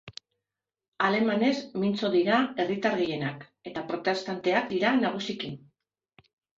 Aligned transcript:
Alemanez 1.09 1.51
mintzo 1.83 2.11
dira 2.17 2.41
herritar 2.65 2.97
gehienak, 3.05 3.47
eta 3.73 3.87
protestanteak 3.95 4.71
dira 4.77 4.99
nagusiki. 5.07 5.57